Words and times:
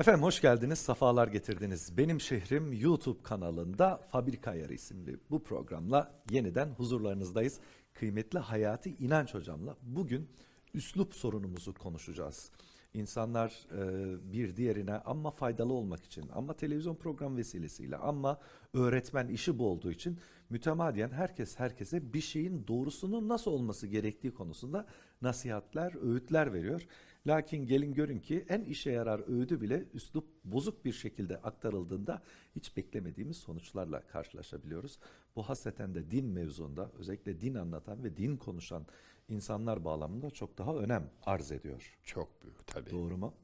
Efendim 0.00 0.22
hoş 0.22 0.40
geldiniz, 0.40 0.78
safalar 0.78 1.28
getirdiniz. 1.28 1.98
Benim 1.98 2.20
şehrim 2.20 2.72
YouTube 2.72 3.22
kanalında 3.22 4.00
Fabrika 4.08 4.50
Ayarı 4.50 4.74
isimli 4.74 5.16
bu 5.30 5.42
programla 5.42 6.22
yeniden 6.30 6.68
huzurlarınızdayız. 6.68 7.60
Kıymetli 7.94 8.38
Hayati 8.38 8.96
İnanç 8.98 9.34
hocamla 9.34 9.76
bugün 9.82 10.28
üslup 10.74 11.14
sorunumuzu 11.14 11.74
konuşacağız. 11.74 12.50
İnsanlar 12.94 13.66
e, 13.72 14.32
bir 14.32 14.56
diğerine 14.56 14.94
ama 14.94 15.30
faydalı 15.30 15.72
olmak 15.72 16.04
için, 16.04 16.24
ama 16.34 16.54
televizyon 16.54 16.94
program 16.94 17.36
vesilesiyle, 17.36 17.96
ama 17.96 18.38
öğretmen 18.74 19.28
işi 19.28 19.58
bu 19.58 19.68
olduğu 19.68 19.90
için 19.90 20.18
mütemadiyen 20.50 21.10
herkes 21.10 21.58
herkese 21.58 22.12
bir 22.12 22.20
şeyin 22.20 22.66
doğrusunun 22.68 23.28
nasıl 23.28 23.50
olması 23.50 23.86
gerektiği 23.86 24.34
konusunda 24.34 24.86
nasihatler, 25.22 26.12
öğütler 26.12 26.52
veriyor. 26.52 26.86
Lakin 27.26 27.66
gelin 27.66 27.94
görün 27.94 28.18
ki 28.18 28.44
en 28.48 28.64
işe 28.64 28.90
yarar 28.90 29.28
öğüdü 29.28 29.60
bile 29.60 29.84
üslup 29.94 30.24
bozuk 30.44 30.84
bir 30.84 30.92
şekilde 30.92 31.36
aktarıldığında 31.36 32.22
hiç 32.56 32.76
beklemediğimiz 32.76 33.36
sonuçlarla 33.36 34.06
karşılaşabiliyoruz. 34.06 34.98
Bu 35.36 35.42
hasreten 35.42 35.94
de 35.94 36.10
din 36.10 36.26
mevzuunda 36.26 36.90
özellikle 36.98 37.40
din 37.40 37.54
anlatan 37.54 38.04
ve 38.04 38.16
din 38.16 38.36
konuşan 38.36 38.86
insanlar 39.28 39.84
bağlamında 39.84 40.30
çok 40.30 40.58
daha 40.58 40.76
önem 40.76 41.10
arz 41.22 41.52
ediyor. 41.52 41.98
Çok 42.04 42.42
büyük 42.42 42.66
tabii. 42.66 42.90
Doğru 42.90 43.16
mu? 43.16 43.34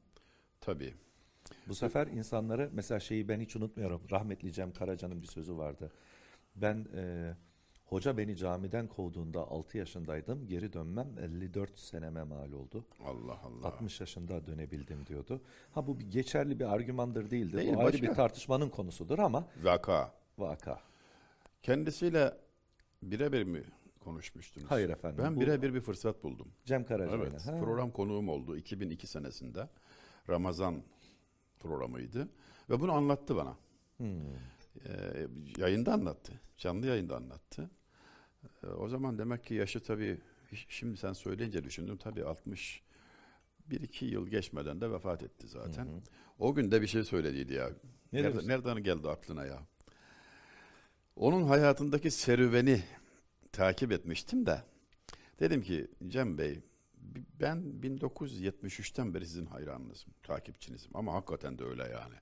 Tabii. 0.61 0.93
Bu 1.67 1.75
sefer 1.75 2.07
insanları 2.07 2.69
mesela 2.73 2.99
şeyi 2.99 3.27
ben 3.27 3.39
hiç 3.39 3.55
unutmuyorum. 3.55 4.01
Rahmetli 4.11 4.53
Cem 4.53 4.73
Karaca'nın 4.73 5.21
bir 5.21 5.27
sözü 5.27 5.57
vardı. 5.57 5.91
Ben 6.55 6.87
e, 6.95 7.33
hoca 7.87 8.17
beni 8.17 8.35
camiden 8.37 8.87
kovduğunda 8.87 9.39
6 9.39 9.77
yaşındaydım. 9.77 10.47
Geri 10.47 10.73
dönmem 10.73 11.07
54 11.21 11.79
seneme 11.79 12.23
mal 12.23 12.51
oldu. 12.51 12.85
Allah 13.05 13.39
Allah. 13.43 13.67
60 13.67 13.99
yaşında 13.99 14.47
dönebildim 14.47 15.05
diyordu. 15.05 15.41
Ha 15.71 15.87
bu 15.87 15.99
bir 15.99 16.05
geçerli 16.11 16.59
bir 16.59 16.73
argümandır 16.73 17.29
değildir. 17.29 17.57
Değil, 17.57 17.69
ayrı 17.77 17.93
başka. 17.93 18.01
bir 18.07 18.13
tartışmanın 18.15 18.69
konusudur 18.69 19.19
ama 19.19 19.47
Vaka. 19.63 20.13
vaka. 20.37 20.81
Kendisiyle 21.63 22.37
birebir 23.03 23.43
mi 23.43 23.63
konuşmuştunuz? 23.99 24.71
Hayır 24.71 24.89
efendim, 24.89 25.23
Ben 25.23 25.35
bu- 25.35 25.41
birebir 25.41 25.73
bir 25.73 25.81
fırsat 25.81 26.23
buldum. 26.23 26.47
Cem 26.65 26.85
Karaca 26.85 27.15
Evet. 27.17 27.47
Ha. 27.47 27.59
Program 27.59 27.91
konuğum 27.91 28.29
oldu 28.29 28.57
2002 28.57 29.07
senesinde. 29.07 29.69
Ramazan 30.29 30.75
programıydı. 31.59 32.27
Ve 32.69 32.79
bunu 32.79 32.91
anlattı 32.91 33.35
bana. 33.35 33.57
Hmm. 33.97 34.07
Ee, 34.85 35.27
yayında 35.57 35.93
anlattı. 35.93 36.33
Canlı 36.57 36.85
yayında 36.87 37.15
anlattı. 37.15 37.69
Ee, 38.63 38.67
o 38.67 38.87
zaman 38.87 39.17
demek 39.17 39.45
ki 39.45 39.53
yaşı 39.53 39.79
tabii 39.79 40.21
şimdi 40.69 40.97
sen 40.97 41.13
söyleyince 41.13 41.63
düşündüm 41.63 41.97
tabii 41.97 42.23
60 42.23 42.83
bir 43.69 43.81
iki 43.81 44.05
yıl 44.05 44.27
geçmeden 44.27 44.81
de 44.81 44.91
vefat 44.91 45.23
etti 45.23 45.47
zaten. 45.47 45.87
O 46.39 46.55
gün 46.55 46.71
de 46.71 46.81
bir 46.81 46.87
şey 46.87 47.03
söylediydi 47.03 47.53
ya. 47.53 47.69
Ne 48.13 48.23
Nereden, 48.23 48.47
nereden 48.47 48.83
geldi 48.83 49.09
aklına 49.09 49.45
ya? 49.45 49.59
Onun 51.15 51.43
hayatındaki 51.43 52.11
serüveni 52.11 52.83
takip 53.51 53.91
etmiştim 53.91 54.45
de 54.45 54.63
dedim 55.39 55.61
ki 55.61 55.87
Cem 56.07 56.37
Bey 56.37 56.61
ben 57.39 57.57
1973'ten 57.81 59.13
beri 59.13 59.25
sizin 59.25 59.45
hayranınızım, 59.45 60.13
takipçinizim 60.23 60.91
ama 60.93 61.13
hakikaten 61.13 61.59
de 61.59 61.63
öyle 61.63 61.83
yani. 61.83 62.15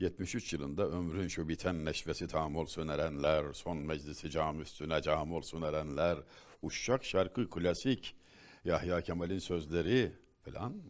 73 0.00 0.52
yılında 0.52 0.88
ömrün 0.88 1.28
şu 1.28 1.48
biten 1.48 1.84
neşvesi 1.84 2.26
tamol 2.26 2.66
sönerenler, 2.66 3.52
son 3.52 3.76
meclisi 3.76 4.30
cam 4.30 4.60
üstüne 4.60 5.02
camol 5.02 5.42
sönerenler, 5.42 6.18
uşak 6.62 7.04
şarkı 7.04 7.50
klasik, 7.50 8.16
Yahya 8.64 9.00
Kemal'in 9.00 9.38
sözleri 9.38 10.12
falan. 10.44 10.82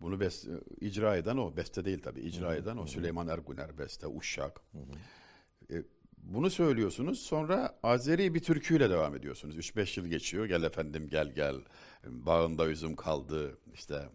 Bunu 0.00 0.20
best, 0.20 0.48
icra 0.80 1.16
eden 1.16 1.36
o, 1.36 1.56
beste 1.56 1.84
değil 1.84 2.02
tabii, 2.02 2.20
icra 2.20 2.54
eden 2.54 2.76
o 2.76 2.86
Süleyman 2.86 3.28
Erguner 3.28 3.78
beste, 3.78 4.06
uşak. 4.06 4.60
E, 5.70 5.82
bunu 6.16 6.50
söylüyorsunuz 6.50 7.20
sonra 7.20 7.78
Azeri 7.82 8.34
bir 8.34 8.40
türküyle 8.40 8.90
devam 8.90 9.16
ediyorsunuz. 9.16 9.56
3-5 9.56 10.00
yıl 10.00 10.06
geçiyor. 10.06 10.46
Gel 10.46 10.62
efendim 10.62 11.08
gel 11.08 11.34
gel. 11.34 11.56
Bağında 12.06 12.68
üzüm 12.68 12.96
kaldı 12.96 13.58
işte 13.74 14.08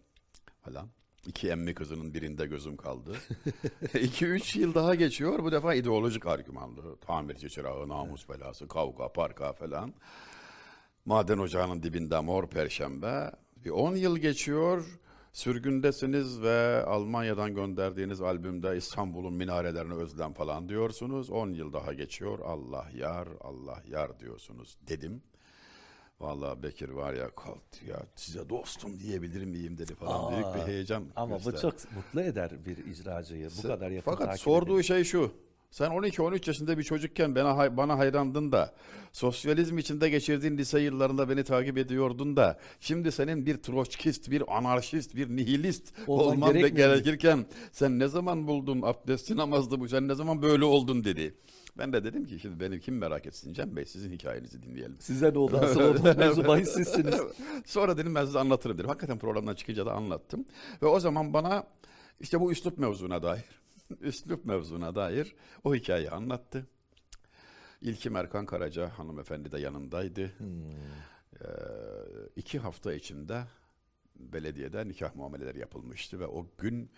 falan. 0.60 0.88
İki 1.26 1.48
emmi 1.48 1.74
kızının 1.74 2.14
birinde 2.14 2.46
gözüm 2.46 2.76
kaldı. 2.76 3.16
2-3 3.84 4.58
yıl 4.58 4.74
daha 4.74 4.94
geçiyor. 4.94 5.44
Bu 5.44 5.52
defa 5.52 5.74
ideolojik 5.74 6.26
argümanlı. 6.26 6.96
Tamirci 6.96 7.50
çırağı, 7.50 7.88
namus 7.88 8.28
belası, 8.28 8.68
kavga, 8.68 9.12
parka 9.12 9.52
falan. 9.52 9.94
Maden 11.04 11.38
ocağının 11.38 11.82
dibinde 11.82 12.20
mor 12.20 12.46
perşembe. 12.48 13.30
Bir 13.64 13.70
10 13.70 13.96
yıl 13.96 14.18
geçiyor. 14.18 14.98
Sürgündesiniz 15.32 16.42
ve 16.42 16.84
Almanya'dan 16.84 17.54
gönderdiğiniz 17.54 18.20
albümde 18.20 18.76
İstanbul'un 18.76 19.34
minarelerine 19.34 19.94
özlem 19.94 20.32
falan 20.32 20.68
diyorsunuz. 20.68 21.30
10 21.30 21.50
yıl 21.52 21.72
daha 21.72 21.92
geçiyor. 21.92 22.38
Allah 22.38 22.90
yar, 22.94 23.28
Allah 23.40 23.82
yar 23.88 24.20
diyorsunuz 24.20 24.76
dedim. 24.88 25.22
Vallahi 26.22 26.62
Bekir 26.62 26.88
var 26.88 27.14
ya 27.14 27.30
kalktı 27.30 27.84
ya 27.86 28.02
size 28.16 28.48
dostum 28.48 28.98
diyebilir 29.00 29.44
miyim 29.44 29.78
dedi 29.78 29.94
falan. 29.94 30.32
Büyük 30.32 30.54
bir 30.54 30.60
Aa, 30.60 30.66
heyecan 30.66 31.04
Ama 31.16 31.34
bu 31.34 31.50
gösterdi. 31.50 31.60
çok 31.60 31.92
mutlu 31.96 32.20
eder 32.20 32.64
bir 32.66 32.76
icracıyı. 32.76 33.48
Bu 33.58 33.62
kadar 33.68 33.90
yakın 33.90 34.10
Fakat 34.10 34.40
sorduğu 34.40 34.82
şey 34.82 35.04
şu. 35.04 35.32
Sen 35.72 35.90
12-13 35.90 36.48
yaşında 36.48 36.78
bir 36.78 36.82
çocukken 36.82 37.34
bana 37.34 37.76
bana 37.76 37.98
hayrandın 37.98 38.52
da 38.52 38.74
sosyalizm 39.12 39.78
içinde 39.78 40.08
geçirdiğin 40.10 40.58
lise 40.58 40.80
yıllarında 40.80 41.28
beni 41.28 41.44
takip 41.44 41.78
ediyordun 41.78 42.36
da 42.36 42.58
şimdi 42.80 43.12
senin 43.12 43.46
bir 43.46 43.56
troçkist, 43.56 44.30
bir 44.30 44.56
anarşist, 44.56 45.16
bir 45.16 45.36
nihilist 45.36 45.94
Olman 46.06 46.26
olman 46.26 46.56
mu? 46.56 46.68
gerekirken 46.68 47.46
sen 47.72 47.98
ne 47.98 48.08
zaman 48.08 48.46
buldun 48.46 48.82
abdesti 48.82 49.36
namazdı 49.36 49.80
bu 49.80 49.88
sen 49.88 50.08
ne 50.08 50.14
zaman 50.14 50.42
böyle 50.42 50.64
oldun 50.64 51.04
dedi. 51.04 51.34
Ben 51.78 51.92
de 51.92 52.04
dedim 52.04 52.26
ki 52.26 52.38
şimdi 52.38 52.60
beni 52.60 52.80
kim 52.80 52.98
merak 52.98 53.26
etsin 53.26 53.52
Cem 53.52 53.76
Bey 53.76 53.84
sizin 53.84 54.12
hikayenizi 54.12 54.62
dinleyelim. 54.62 54.96
Size 55.00 55.32
ne 55.32 55.38
oldu? 55.38 55.60
Asıl 55.62 55.80
oldu. 55.80 56.14
Mevzu 56.18 56.46
bahis 56.46 56.68
sizsiniz. 56.68 57.14
Sonra 57.66 57.96
dedim 57.96 58.14
ben 58.14 58.24
size 58.24 58.38
anlatırım 58.38 58.78
dedim. 58.78 58.88
Hakikaten 58.88 59.18
programdan 59.18 59.54
çıkınca 59.54 59.86
da 59.86 59.92
anlattım. 59.92 60.44
Ve 60.82 60.86
o 60.86 61.00
zaman 61.00 61.32
bana 61.32 61.64
işte 62.20 62.40
bu 62.40 62.52
üslup 62.52 62.78
mevzuna 62.78 63.22
dair, 63.22 63.61
üslup 64.00 64.44
mevzuna 64.44 64.94
dair 64.94 65.34
o 65.64 65.74
hikayeyi 65.74 66.10
anlattı. 66.10 66.66
İlkim 67.80 68.16
Erkan 68.16 68.46
Karaca 68.46 68.88
hanımefendi 68.98 69.52
de 69.52 69.58
yanındaydı. 69.60 70.32
Ee, 71.40 71.46
iki 72.36 72.58
hafta 72.58 72.94
içinde 72.94 73.44
belediyede 74.16 74.88
nikah 74.88 75.14
muameleleri 75.14 75.58
yapılmıştı 75.58 76.20
ve 76.20 76.26
o 76.26 76.46
gün 76.58 76.90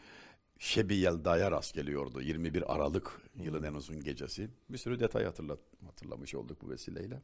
Şebi 0.58 0.96
Yelda'ya 0.96 1.50
rast 1.50 1.74
geliyordu. 1.74 2.20
21 2.22 2.74
Aralık 2.74 3.20
yılın 3.34 3.62
en 3.62 3.74
uzun 3.74 4.00
gecesi. 4.00 4.50
Bir 4.70 4.78
sürü 4.78 5.00
detay 5.00 5.24
hatırla, 5.24 5.56
hatırlamış 5.86 6.34
olduk 6.34 6.62
bu 6.62 6.70
vesileyle. 6.70 7.22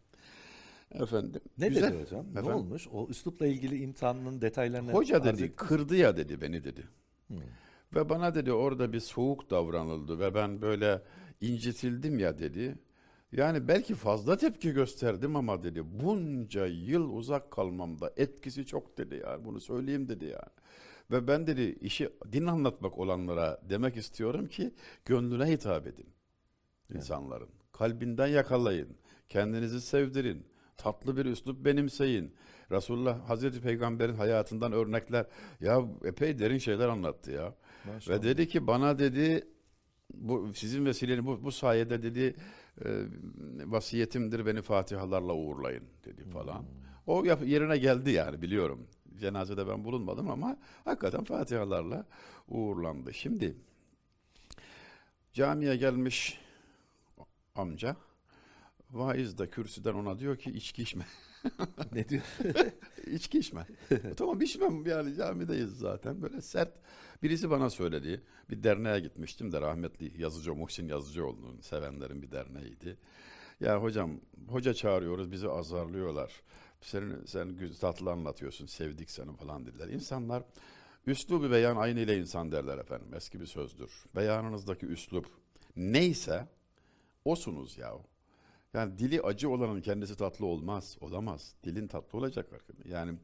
Efendim. 0.93 1.41
Ne 1.59 1.69
güzel. 1.69 1.93
dedi 1.93 2.03
hocam? 2.03 2.27
Ne 2.27 2.31
Efendim? 2.31 2.53
olmuş? 2.53 2.89
O 2.93 3.09
üslupla 3.09 3.47
ilgili 3.47 3.83
imtihanının 3.83 4.41
detaylarını 4.41 4.93
Hoca 4.93 5.25
dedi 5.25 5.45
et- 5.45 5.57
kırdı 5.57 5.97
ya 5.97 6.17
dedi 6.17 6.41
beni 6.41 6.65
dedi. 6.65 6.89
Ve 7.95 8.09
bana 8.09 8.35
dedi 8.35 8.53
orada 8.53 8.93
bir 8.93 9.01
soğuk 9.01 9.51
davranıldı 9.51 10.19
ve 10.19 10.35
ben 10.35 10.63
böyle 10.63 11.03
incitildim 11.41 12.19
ya 12.19 12.39
dedi. 12.39 12.79
Yani 13.33 13.69
belki 13.69 13.95
fazla 13.95 14.37
tepki 14.37 14.73
gösterdim 14.73 15.37
ama 15.37 15.63
dedi 15.63 15.83
bunca 16.05 16.67
yıl 16.67 17.11
uzak 17.11 17.51
kalmamda 17.51 18.13
etkisi 18.17 18.67
çok 18.67 18.99
dedi 18.99 19.23
yani 19.25 19.45
bunu 19.45 19.61
söyleyeyim 19.61 20.09
dedi 20.09 20.25
yani. 20.25 20.51
Ve 21.11 21.29
ben 21.29 21.47
dedi 21.47 21.79
işi 21.81 22.11
din 22.33 22.47
anlatmak 22.47 22.99
olanlara 22.99 23.61
demek 23.71 23.97
istiyorum 23.97 24.47
ki 24.47 24.75
gönlüne 25.05 25.47
hitap 25.47 25.87
edin 25.87 26.07
insanların. 26.95 27.49
Kalbinden 27.73 28.27
yakalayın. 28.27 28.89
Kendinizi 29.29 29.81
sevdirin. 29.81 30.47
Tatlı 30.77 31.17
bir 31.17 31.25
üslup 31.25 31.65
benimseyin. 31.65 32.35
Resulullah 32.71 33.29
Hazreti 33.29 33.61
Peygamber'in 33.61 34.15
hayatından 34.15 34.73
örnekler. 34.73 35.27
Ya 35.61 35.83
epey 36.05 36.39
derin 36.39 36.59
şeyler 36.59 36.89
anlattı 36.89 37.31
ya. 37.31 37.55
Maşallah. 37.87 38.17
Ve 38.19 38.23
dedi 38.23 38.49
ki 38.49 38.67
bana 38.67 38.99
dedi 38.99 39.49
bu 40.15 40.55
sizin 40.55 40.87
vesilenin 40.87 41.27
bu, 41.27 41.45
bu 41.45 41.53
sayede 41.53 42.03
dedi 42.03 42.37
e, 42.85 42.89
vasiyetimdir 43.65 44.47
beni 44.47 44.63
fatihalarla 44.63 45.33
uğurlayın 45.35 45.85
dedi 46.05 46.25
falan. 46.25 46.65
O 47.07 47.25
yap- 47.25 47.47
yerine 47.47 47.79
geldi 47.79 48.11
yani 48.11 48.43
biliyorum. 48.43 48.87
Cenazede 49.21 49.69
ben 49.69 49.85
bulunmadım 49.85 50.31
ama 50.31 50.57
hakikaten 50.85 51.25
fatihalarla 51.25 52.07
uğurlandı. 52.49 53.15
Şimdi 53.15 53.57
camiye 55.33 55.77
gelmiş 55.77 56.39
amca 57.55 57.97
vaiz 58.91 59.39
de 59.39 59.51
kürsüden 59.51 59.95
ona 59.95 60.19
diyor 60.19 60.37
ki 60.37 60.51
içki 60.51 60.83
içme. 60.83 61.07
ne 61.93 62.09
diyor? 62.09 62.23
İçki 63.07 63.39
içme. 63.39 63.67
tamam 64.17 64.43
içmem 64.43 64.87
yani 64.87 65.15
camideyiz 65.15 65.79
zaten. 65.79 66.23
Böyle 66.23 66.43
sert 66.43 66.73
birisi 67.23 67.51
bana 67.51 67.71
söyledi. 67.71 68.23
Bir 68.51 68.63
derneğe 68.63 69.01
gitmiştim 69.01 69.53
de 69.53 69.61
rahmetli 69.61 70.23
yazıcı 70.23 70.55
Muhsin 70.55 70.89
Yazıcıoğlu'nun 70.89 71.61
sevenlerin 71.61 72.23
bir 72.23 72.31
derneğiydi. 72.31 72.97
Ya 73.61 73.83
hocam 73.83 74.21
hoca 74.49 74.75
çağırıyoruz 74.75 75.33
bizi 75.33 75.49
azarlıyorlar. 75.49 76.33
Sen, 76.81 77.19
sen 77.27 77.59
tatlı 77.81 78.11
anlatıyorsun 78.11 78.67
sevdik 78.67 79.11
seni 79.11 79.37
falan 79.37 79.67
dediler. 79.67 79.89
İnsanlar 79.89 80.43
Üslubu 81.07 81.51
beyan 81.51 81.77
aynı 81.77 82.01
ile 82.01 82.19
insan 82.19 82.53
derler 82.53 82.79
efendim. 82.79 83.15
Eski 83.15 83.41
bir 83.41 83.47
sözdür. 83.47 83.91
Beyanınızdaki 84.17 84.87
üslup 84.87 85.27
neyse 85.77 86.47
osunuz 87.25 87.79
ya. 87.79 87.93
Yani 88.75 88.99
dili 88.99 89.21
acı 89.21 89.51
olanın 89.51 89.81
kendisi 89.81 90.17
tatlı 90.17 90.47
olmaz. 90.47 90.97
Olamaz. 91.01 91.55
Dilin 91.65 91.87
tatlı 91.87 92.19
olacak. 92.19 92.53
arkadaşlar. 92.53 92.91
Yani 92.93 93.19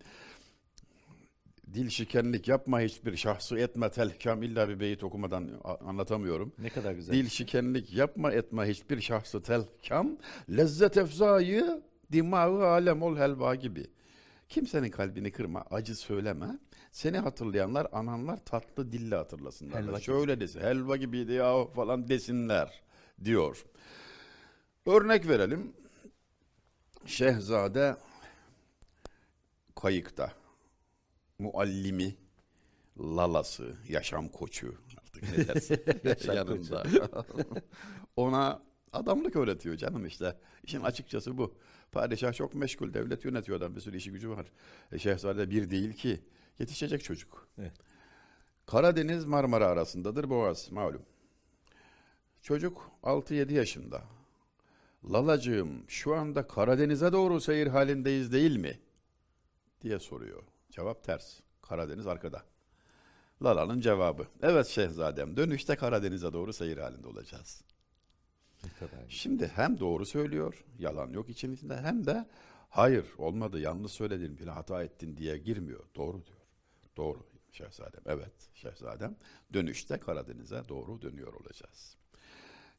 dil 1.75 1.89
şikenlik 1.89 2.49
yapma 2.49 2.81
hiçbir 2.81 3.17
şahsı 3.17 3.59
etme 3.59 3.91
telkam 3.91 4.43
illa 4.43 4.69
bir 4.69 4.81
beyit 4.81 5.05
okumadan 5.05 5.51
anlatamıyorum. 5.65 6.53
Ne 6.59 6.69
kadar 6.69 6.93
güzel. 6.93 7.15
Dil 7.15 7.29
şikenlik 7.29 7.95
yapma 7.95 8.33
etme 8.33 8.63
hiçbir 8.63 9.01
şahsı 9.01 9.43
telkam 9.43 10.17
lezzet 10.51 10.97
efzayı 10.97 11.83
dimağı 12.13 12.67
alem 12.67 13.03
ol 13.03 13.17
helva 13.17 13.55
gibi. 13.55 13.87
Kimsenin 14.49 14.91
kalbini 14.91 15.33
kırma, 15.33 15.65
acı 15.71 15.95
söyleme. 15.95 16.59
Seni 16.93 17.19
hatırlayanlar, 17.19 17.87
ananlar 17.93 18.45
tatlı 18.45 18.93
dille 18.93 19.17
hatırlasınlar. 19.17 19.83
Helva. 19.83 20.01
Şöyle 20.01 20.41
desin, 20.41 20.61
helva 20.61 20.97
gibiydi 20.97 21.33
ya 21.33 21.65
falan 21.65 22.09
desinler 22.09 22.83
diyor. 23.25 23.65
Örnek 24.87 25.29
verelim. 25.29 25.73
Şehzade 27.07 27.97
kayıkta 29.77 30.33
muallimi, 31.39 32.17
lalası, 32.99 33.75
yaşam 33.89 34.29
koçu 34.29 34.75
artık 34.99 35.23
ne 35.23 35.49
dersin 35.49 36.33
yanında. 36.33 36.87
Ona 38.17 38.63
adamlık 38.93 39.37
öğretiyor 39.37 39.77
canım 39.77 40.07
işte. 40.07 40.37
İşin 40.63 40.81
açıkçası 40.81 41.39
bu. 41.39 41.55
Padişah 41.93 42.33
çok 42.33 42.55
meşgul, 42.55 42.95
devlet 42.95 43.25
yönetiyor 43.25 43.59
adam 43.59 43.77
bir 43.77 43.81
sürü 43.81 43.97
işi 43.97 44.13
gücü 44.13 44.31
var. 44.31 44.47
E, 44.93 44.99
şehzade 44.99 45.51
bir 45.51 45.71
değil 45.71 45.93
ki, 45.93 46.21
yetişecek 46.59 47.05
çocuk. 47.05 47.49
Evet. 47.59 47.75
Karadeniz 48.67 49.25
Marmara 49.25 49.67
arasındadır 49.67 50.31
Boğaz 50.31 50.73
malum. 50.73 51.03
Çocuk 52.43 52.91
6-7 53.03 53.53
yaşında. 53.53 54.16
Lalacığım 55.13 55.85
şu 55.89 56.15
anda 56.15 56.47
Karadeniz'e 56.47 57.13
doğru 57.13 57.41
seyir 57.41 57.67
halindeyiz 57.67 58.33
değil 58.33 58.57
mi? 58.57 58.81
diye 59.83 59.99
soruyor. 59.99 60.43
Cevap 60.71 61.05
ters. 61.05 61.41
Karadeniz 61.63 62.07
arkada. 62.07 62.43
Lala'nın 63.43 63.81
cevabı. 63.81 64.27
Evet 64.43 64.67
şehzadem 64.67 65.37
dönüşte 65.37 65.77
Karadeniz'e 65.77 66.33
doğru 66.33 66.53
seyir 66.53 66.79
halinde 66.79 67.09
olacağız. 67.09 67.63
Şimdi 69.09 69.49
hem 69.49 69.81
doğru 69.81 70.07
söylüyor, 70.07 70.65
yalan 70.79 71.11
yok 71.11 71.29
içinde 71.29 71.77
hem 71.77 72.07
de 72.07 72.27
hayır 72.69 73.05
olmadı 73.19 73.61
yanlış 73.61 73.93
söyledin 73.93 74.39
bir 74.39 74.47
hata 74.47 74.83
ettin 74.83 75.17
diye 75.17 75.39
girmiyor. 75.39 75.85
Doğru 75.97 76.27
diyor. 76.27 76.39
Doğru 76.97 77.27
şehzadem. 77.53 78.03
Evet 78.07 78.33
şehzadem. 78.55 79.17
Dönüşte 79.53 79.99
Karadeniz'e 79.99 80.69
doğru 80.69 81.03
dönüyor 81.03 81.33
olacağız. 81.33 81.97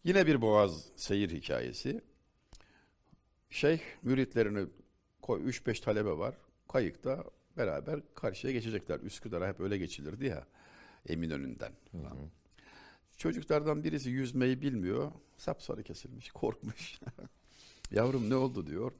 Yine 0.03 0.27
bir 0.27 0.41
boğaz 0.41 0.85
seyir 0.95 1.29
hikayesi. 1.29 2.01
Şeyh 3.49 3.79
müritlerini 4.03 4.67
koy 5.21 5.41
3-5 5.49 5.81
talebe 5.81 6.17
var. 6.17 6.35
Kayıkta 6.67 7.23
beraber 7.57 7.99
karşıya 8.15 8.53
geçecekler. 8.53 8.99
Üsküdar'a 8.99 9.47
hep 9.47 9.59
öyle 9.59 9.77
geçilirdi 9.77 10.25
ya. 10.25 10.47
Eminönü'nden 11.09 11.71
falan. 11.91 12.17
Çocuklardan 13.17 13.83
birisi 13.83 14.09
yüzmeyi 14.09 14.61
bilmiyor. 14.61 15.11
Sapsarı 15.37 15.83
kesilmiş, 15.83 16.31
korkmuş. 16.31 16.99
Yavrum 17.91 18.29
ne 18.29 18.35
oldu 18.35 18.67
diyor. 18.67 18.91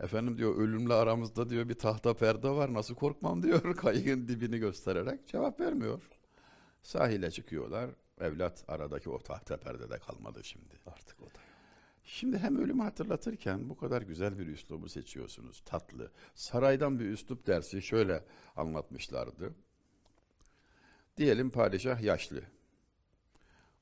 Efendim 0.00 0.38
diyor 0.38 0.56
ölümle 0.56 0.94
aramızda 0.94 1.50
diyor 1.50 1.68
bir 1.68 1.74
tahta 1.74 2.14
perde 2.14 2.48
var 2.48 2.74
nasıl 2.74 2.94
korkmam 2.94 3.42
diyor 3.42 3.76
kayığın 3.76 4.28
dibini 4.28 4.58
göstererek 4.58 5.26
cevap 5.26 5.60
vermiyor. 5.60 6.02
Sahile 6.82 7.30
çıkıyorlar. 7.30 7.90
Evlat 8.20 8.64
aradaki 8.68 9.10
o 9.10 9.18
tahta 9.18 9.56
perdede 9.56 9.98
kalmadı 9.98 10.44
şimdi. 10.44 10.74
Artık 10.86 11.20
o 11.20 11.24
da. 11.24 11.49
Şimdi 12.12 12.38
hem 12.38 12.56
ölümü 12.56 12.82
hatırlatırken 12.82 13.68
bu 13.68 13.76
kadar 13.76 14.02
güzel 14.02 14.38
bir 14.38 14.46
üslubu 14.46 14.88
seçiyorsunuz. 14.88 15.62
Tatlı. 15.64 16.10
Saraydan 16.34 17.00
bir 17.00 17.04
üslup 17.04 17.46
dersi 17.46 17.82
şöyle 17.82 18.24
anlatmışlardı. 18.56 19.54
Diyelim 21.16 21.50
padişah 21.50 22.00
yaşlı. 22.00 22.42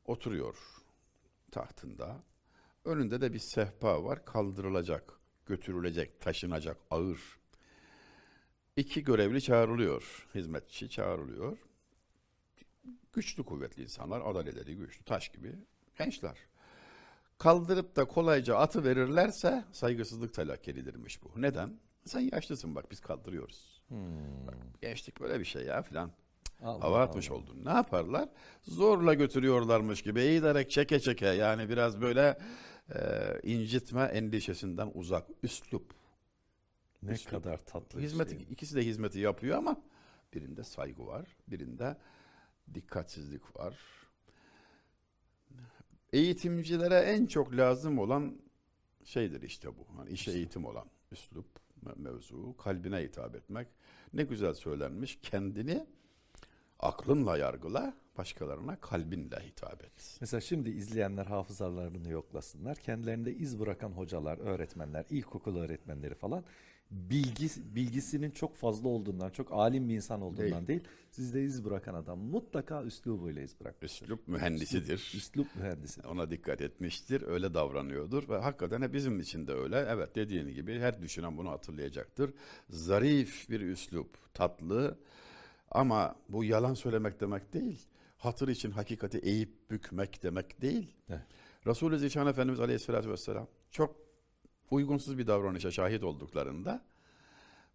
Oturuyor 0.04 0.56
tahtında. 1.50 2.22
Önünde 2.84 3.20
de 3.20 3.32
bir 3.32 3.38
sehpa 3.38 4.04
var. 4.04 4.24
Kaldırılacak, 4.24 5.20
götürülecek, 5.46 6.20
taşınacak 6.20 6.76
ağır. 6.90 7.38
İki 8.76 9.04
görevli 9.04 9.42
çağrılıyor. 9.42 10.28
Hizmetçi 10.34 10.90
çağrılıyor. 10.90 11.58
Güçlü 13.12 13.44
kuvvetli 13.44 13.82
insanlar, 13.82 14.20
adaletleri 14.20 14.76
güçlü, 14.76 15.04
taş 15.04 15.28
gibi 15.28 15.54
gençler 15.98 16.47
kaldırıp 17.38 17.96
da 17.96 18.04
kolayca 18.04 18.56
atı 18.56 18.84
verirlerse 18.84 19.64
saygısızlık 19.72 20.34
telakki 20.34 20.70
edilirmiş 20.70 21.22
bu. 21.22 21.42
Neden? 21.42 21.80
Sen 22.04 22.30
yaşlısın 22.32 22.74
bak 22.74 22.90
biz 22.90 23.00
kaldırıyoruz. 23.00 23.82
Bak, 24.46 24.56
gençlik 24.80 25.20
böyle 25.20 25.40
bir 25.40 25.44
şey 25.44 25.64
ya 25.64 25.82
filan. 25.82 26.10
Allah 26.62 26.84
Hava 26.84 27.02
atmış 27.02 27.30
oldun. 27.30 27.64
Ne 27.64 27.70
yaparlar? 27.70 28.28
Zorla 28.62 29.14
götürüyorlarmış 29.14 30.02
gibi 30.02 30.20
eğilerek 30.20 30.70
çeke 30.70 31.00
çeke 31.00 31.26
yani 31.26 31.68
biraz 31.68 32.00
böyle 32.00 32.38
e, 32.94 33.00
incitme 33.42 34.02
endişesinden 34.02 34.90
uzak. 34.94 35.26
Üslup. 35.42 35.94
Ne 37.02 37.12
Üslup. 37.12 37.30
kadar 37.30 37.64
tatlı 37.64 38.00
Hizmeti, 38.00 38.34
şey. 38.34 38.46
ikisi 38.50 38.76
de 38.76 38.86
hizmeti 38.86 39.18
yapıyor 39.18 39.58
ama 39.58 39.76
birinde 40.34 40.64
saygı 40.64 41.06
var, 41.06 41.36
birinde 41.48 41.96
dikkatsizlik 42.74 43.56
var. 43.56 43.74
Eğitimcilere 46.12 46.94
en 46.94 47.26
çok 47.26 47.56
lazım 47.56 47.98
olan 47.98 48.38
şeydir 49.04 49.42
işte 49.42 49.68
bu. 49.68 49.86
Hani 49.96 50.10
işe 50.10 50.30
eğitim 50.30 50.64
olan 50.64 50.86
üslup, 51.12 51.46
me- 51.84 51.98
mevzu, 51.98 52.56
kalbine 52.56 53.02
hitap 53.02 53.36
etmek. 53.36 53.68
Ne 54.12 54.22
güzel 54.22 54.54
söylenmiş. 54.54 55.18
Kendini 55.22 55.86
aklınla 56.80 57.38
yargıla, 57.38 57.94
başkalarına 58.18 58.80
kalbinle 58.80 59.36
hitap 59.46 59.84
et. 59.84 60.18
Mesela 60.20 60.40
şimdi 60.40 60.70
izleyenler 60.70 61.26
hafızalarını 61.26 62.10
yoklasınlar. 62.10 62.76
Kendilerinde 62.76 63.34
iz 63.34 63.60
bırakan 63.60 63.90
hocalar, 63.90 64.38
öğretmenler, 64.38 65.04
ilkokul 65.10 65.56
öğretmenleri 65.56 66.14
falan 66.14 66.44
bilgi 66.90 67.48
bilgisinin 67.74 68.30
çok 68.30 68.56
fazla 68.56 68.88
olduğundan, 68.88 69.30
çok 69.30 69.52
alim 69.52 69.88
bir 69.88 69.94
insan 69.94 70.20
olduğundan 70.20 70.66
değil, 70.66 70.80
sizde 71.10 71.44
iz 71.44 71.64
bırakan 71.64 71.94
adam 71.94 72.18
mutlaka 72.18 72.82
üslubuyla 72.82 73.42
iz 73.42 73.60
bırakmıştır. 73.60 74.06
Üslup 74.06 74.28
mühendisidir. 74.28 75.12
Üslup 75.16 75.56
mühendisi. 75.56 76.06
Ona 76.06 76.30
dikkat 76.30 76.60
etmiştir, 76.60 77.22
öyle 77.22 77.54
davranıyordur 77.54 78.28
ve 78.28 78.38
hakikaten 78.38 78.82
de 78.82 78.92
bizim 78.92 79.20
için 79.20 79.46
de 79.46 79.52
öyle. 79.52 79.86
Evet 79.88 80.16
dediğin 80.16 80.48
gibi 80.48 80.78
her 80.78 81.02
düşünen 81.02 81.36
bunu 81.36 81.50
hatırlayacaktır. 81.50 82.34
Zarif 82.70 83.50
bir 83.50 83.60
üslup, 83.60 84.34
tatlı 84.34 84.98
ama 85.70 86.14
bu 86.28 86.44
yalan 86.44 86.74
söylemek 86.74 87.20
demek 87.20 87.52
değil. 87.52 87.86
Hatır 88.18 88.48
için 88.48 88.70
hakikati 88.70 89.18
eğip 89.18 89.70
bükmek 89.70 90.22
demek 90.22 90.62
değil. 90.62 90.94
Evet. 91.08 91.20
Resulü 91.66 91.98
Zişan 91.98 92.26
Efendimiz 92.26 92.60
Aleyhisselatü 92.60 93.10
Vesselam 93.10 93.46
çok 93.70 94.07
uygunsuz 94.70 95.18
bir 95.18 95.26
davranışa 95.26 95.70
şahit 95.70 96.04
olduklarında 96.04 96.82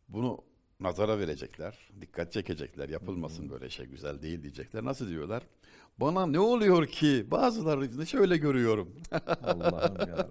bunu 0.10 0.44
nazara 0.80 1.20
verecekler, 1.20 1.90
dikkat 2.02 2.32
çekecekler, 2.32 2.90
yapılmasın 2.90 3.50
böyle 3.50 3.70
şey 3.70 3.86
güzel 3.86 4.22
değil 4.22 4.44
diyecekler. 4.44 4.86
Nasıl 4.86 5.08
diyorlar? 5.10 5.44
Bana 5.98 6.26
ne 6.26 6.40
oluyor 6.40 6.88
ki? 6.88 7.26
Bazılarını 7.32 8.08
şöyle 8.08 8.38
görüyorum. 8.38 8.94
Allah'ım 9.44 9.98
ya. 10.10 10.28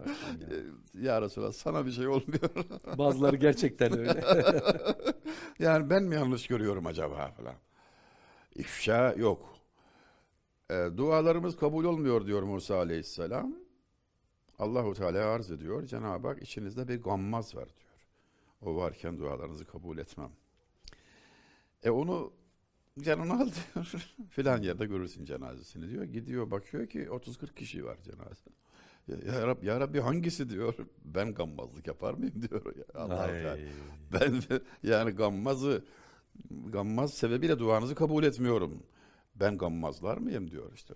ya 1.02 1.22
Resulallah 1.22 1.52
sana 1.52 1.86
bir 1.86 1.92
şey 1.92 2.08
olmuyor. 2.08 2.50
Bazıları 2.98 3.36
gerçekten 3.36 3.98
öyle. 3.98 4.24
yani 5.58 5.90
ben 5.90 6.02
mi 6.02 6.14
yanlış 6.14 6.46
görüyorum 6.46 6.86
acaba 6.86 7.30
falan. 7.30 7.54
İfşa 8.54 9.12
yok. 9.12 9.54
E, 10.70 10.74
dualarımız 10.96 11.56
kabul 11.56 11.84
olmuyor 11.84 12.26
diyor 12.26 12.42
Musa 12.42 12.76
Aleyhisselam. 12.76 13.54
Allahu 14.62 14.94
Teala 14.94 15.26
arz 15.26 15.50
ediyor. 15.50 15.86
Cenab-ı 15.86 16.28
Hak 16.28 16.42
içinizde 16.42 16.88
bir 16.88 17.02
gammaz 17.02 17.54
var 17.54 17.64
diyor. 17.64 17.92
O 18.60 18.76
varken 18.76 19.18
dualarınızı 19.18 19.64
kabul 19.64 19.98
etmem. 19.98 20.30
E 21.82 21.90
onu 21.90 22.32
canını 23.00 23.32
al 23.32 23.48
diyor. 23.48 23.92
Filan 24.30 24.62
yerde 24.62 24.86
görürsün 24.86 25.24
cenazesini 25.24 25.90
diyor. 25.90 26.04
Gidiyor 26.04 26.50
bakıyor 26.50 26.86
ki 26.86 27.04
30-40 27.04 27.54
kişi 27.54 27.84
var 27.84 27.98
cenaze. 28.02 28.50
Ya, 29.08 29.32
ya, 29.34 29.46
Rab, 29.46 29.62
ya 29.62 29.80
Rabbi 29.80 30.00
hangisi 30.00 30.48
diyor. 30.48 30.74
Ben 31.04 31.34
gammazlık 31.34 31.86
yapar 31.86 32.14
mıyım 32.14 32.42
diyor. 32.42 32.76
Ya 32.76 32.84
Allah. 32.94 33.26
Teala. 33.26 33.58
Ben 34.12 34.42
yani 34.82 35.10
gammazı 35.10 35.84
gammaz 36.66 37.14
sebebiyle 37.14 37.58
duanızı 37.58 37.94
kabul 37.94 38.24
etmiyorum. 38.24 38.82
Ben 39.34 39.58
gammazlar 39.58 40.18
mıyım 40.18 40.50
diyor 40.50 40.72
işte. 40.74 40.94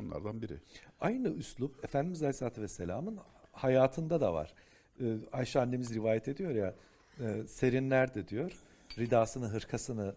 Onlardan 0.00 0.42
biri. 0.42 0.58
Aynı 1.00 1.28
üslup 1.28 1.84
Efendimiz 1.84 2.22
Aleyhisselatü 2.22 2.62
Vesselam'ın 2.62 3.18
hayatında 3.52 4.20
da 4.20 4.34
var. 4.34 4.54
Ee, 5.00 5.16
Ayşe 5.32 5.60
annemiz 5.60 5.94
rivayet 5.94 6.28
ediyor 6.28 6.50
ya, 6.50 6.74
e, 7.20 7.46
serinler 7.46 8.14
de 8.14 8.28
diyor, 8.28 8.52
ridasını, 8.98 9.48
hırkasını 9.48 10.14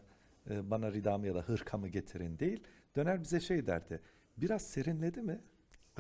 e, 0.49 0.71
bana 0.71 0.91
ridamı 0.91 1.27
ya 1.27 1.35
da 1.35 1.41
hırkamı 1.41 1.87
getirin 1.87 2.39
değil. 2.39 2.63
Döner 2.95 3.21
bize 3.21 3.39
şey 3.39 3.67
derdi. 3.67 3.99
Biraz 4.37 4.61
serinledi 4.61 5.21
mi? 5.21 5.39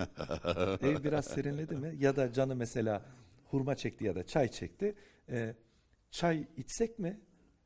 Ev 0.81 1.03
biraz 1.03 1.25
serinledi 1.25 1.75
mi? 1.75 1.95
Ya 1.99 2.15
da 2.15 2.33
canı 2.33 2.55
mesela 2.55 3.05
hurma 3.45 3.75
çekti 3.75 4.05
ya 4.05 4.15
da 4.15 4.27
çay 4.27 4.47
çekti. 4.51 4.95
E, 5.29 5.55
çay 6.11 6.47
içsek 6.57 6.99
mi? 6.99 7.19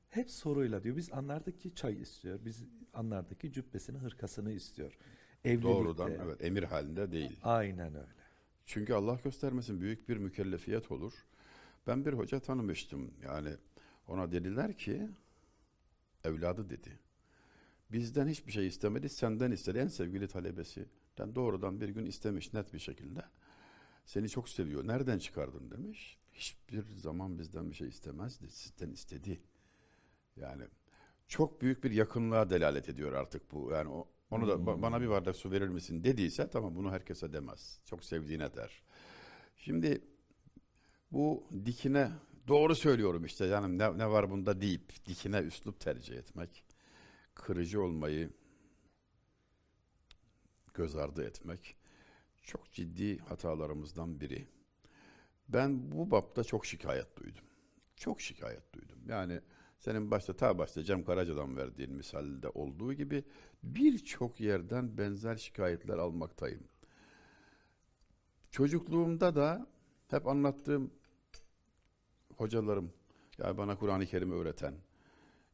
Hep 0.10 0.32
soruyla 0.32 0.84
diyor. 0.84 0.96
Biz 0.98 1.12
anlardık 1.12 1.62
ki 1.62 1.76
çay 1.76 2.02
istiyor. 2.02 2.40
Biz 2.46 2.64
anlardık 2.94 3.40
ki 3.40 3.52
cübbesini, 3.52 3.98
hırkasını 3.98 4.52
istiyor. 4.52 4.98
Evlilikte. 5.46 5.70
Doğrudan 5.70 6.12
evet 6.12 6.44
emir 6.44 6.64
halinde 6.64 7.12
değil. 7.12 7.40
Aynen 7.44 7.96
öyle. 7.96 8.24
Çünkü 8.66 8.94
Allah 8.94 9.20
göstermesin 9.24 9.82
büyük 9.82 10.10
bir 10.10 10.18
mükellefiyet 10.18 10.92
olur. 10.92 11.14
Ben 11.88 12.06
bir 12.06 12.14
hoca 12.14 12.40
tanımıştım. 12.40 13.14
Yani 13.24 13.50
ona 14.08 14.32
dediler 14.32 14.78
ki 14.78 15.10
evladı 16.24 16.70
dedi. 16.70 17.00
Bizden 17.92 18.28
hiçbir 18.28 18.52
şey 18.52 18.68
istemedi, 18.68 19.10
senden 19.10 19.52
istedi. 19.52 19.78
En 19.78 19.88
sevgili 19.88 20.28
talebesi. 20.28 20.86
Yani 21.18 21.36
doğrudan 21.36 21.82
bir 21.82 21.90
gün 21.90 22.06
istemiş 22.06 22.54
net 22.54 22.74
bir 22.74 22.80
şekilde. 22.80 23.22
Seni 24.06 24.30
çok 24.30 24.50
seviyor. 24.50 24.88
Nereden 24.88 25.18
çıkardın 25.18 25.72
demiş. 25.72 26.18
Hiçbir 26.34 26.84
zaman 26.96 27.40
bizden 27.40 27.72
bir 27.72 27.76
şey 27.76 27.88
istemezdi. 27.88 28.50
Sizden 28.50 28.90
istedi. 28.90 29.42
Yani 30.36 30.64
çok 31.28 31.62
büyük 31.62 31.84
bir 31.84 31.92
yakınlığa 31.92 32.50
delalet 32.50 32.90
ediyor 32.90 33.14
artık 33.14 33.52
bu. 33.52 33.72
Yani 33.72 33.90
o, 33.90 34.08
onu 34.34 34.48
da 34.48 34.54
"Ba- 34.54 34.82
bana 34.82 35.02
bir 35.02 35.10
bardak 35.10 35.36
su 35.36 35.52
verir 35.52 35.68
misin 35.68 36.04
dediyse 36.04 36.50
tamam 36.50 36.76
bunu 36.76 36.92
herkese 36.92 37.34
demez. 37.34 37.80
Çok 37.86 38.04
sevdiğine 38.04 38.54
der. 38.56 38.84
Şimdi 39.58 40.02
bu 41.12 41.48
dikine 41.66 42.12
doğru 42.48 42.76
söylüyorum 42.76 43.26
işte 43.26 43.50
canım 43.50 43.78
ne, 43.78 43.98
ne 43.98 44.10
var 44.10 44.30
bunda 44.32 44.62
deyip 44.62 45.06
dikine 45.06 45.38
üslup 45.40 45.80
tercih 45.80 46.18
etmek, 46.18 46.64
kırıcı 47.36 47.82
olmayı 47.82 48.30
göz 50.74 50.96
ardı 50.96 51.24
etmek 51.24 51.76
çok 52.44 52.72
ciddi 52.72 53.18
hatalarımızdan 53.20 54.22
biri. 54.22 54.48
Ben 55.50 55.92
bu 55.92 56.12
bapta 56.12 56.44
çok 56.44 56.66
şikayet 56.66 57.18
duydum. 57.18 57.44
Çok 57.96 58.22
şikayet 58.22 58.74
duydum. 58.74 59.00
Yani 59.08 59.42
senin 59.84 60.12
başta 60.12 60.34
ta 60.34 60.58
başta 60.58 60.84
Cem 60.84 61.04
Karaca'dan 61.04 61.58
verdiğin 61.58 61.94
misalde 61.94 62.50
olduğu 62.50 62.94
gibi 62.94 63.24
birçok 63.64 64.40
yerden 64.40 64.98
benzer 64.98 65.36
şikayetler 65.36 65.98
almaktayım. 65.98 66.64
Çocukluğumda 68.52 69.36
da 69.36 69.68
hep 70.08 70.28
anlattığım 70.28 70.92
hocalarım, 72.38 72.94
yani 73.38 73.58
bana 73.58 73.78
Kur'an-ı 73.78 74.06
Kerim'i 74.06 74.34
öğreten, 74.34 74.74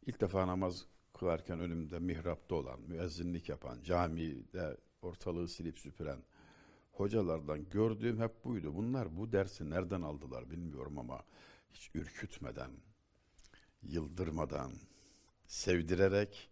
ilk 0.05 0.21
defa 0.21 0.47
namaz 0.47 0.85
kılarken 1.13 1.59
önümde 1.59 1.99
mihrapta 1.99 2.55
olan, 2.55 2.79
müezzinlik 2.81 3.49
yapan, 3.49 3.81
camide 3.83 4.77
ortalığı 5.01 5.47
silip 5.47 5.79
süpüren 5.79 6.19
hocalardan 6.91 7.69
gördüğüm 7.69 8.19
hep 8.19 8.45
buydu. 8.45 8.75
Bunlar 8.75 9.17
bu 9.17 9.31
dersi 9.31 9.69
nereden 9.69 10.01
aldılar 10.01 10.51
bilmiyorum 10.51 10.99
ama 10.99 11.23
hiç 11.73 11.91
ürkütmeden, 11.95 12.71
yıldırmadan, 13.83 14.71
sevdirerek, 15.47 16.49